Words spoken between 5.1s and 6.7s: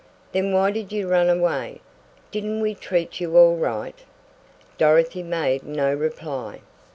made no reply.